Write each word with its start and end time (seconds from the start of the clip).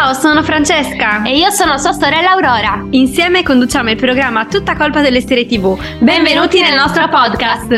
Ciao, 0.00 0.14
sono 0.14 0.42
Francesca. 0.42 1.22
E 1.24 1.36
io 1.36 1.50
sono 1.50 1.76
sua 1.76 1.92
sorella 1.92 2.30
Aurora. 2.30 2.86
Insieme 2.92 3.42
conduciamo 3.42 3.90
il 3.90 3.96
programma 3.96 4.46
Tutta 4.46 4.74
colpa 4.74 5.02
delle 5.02 5.20
serie 5.20 5.44
TV. 5.44 5.78
Benvenuti 5.98 6.62
nel 6.62 6.74
nostro 6.74 7.06
podcast. 7.06 7.68